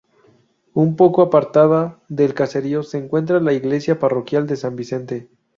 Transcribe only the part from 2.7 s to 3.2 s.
se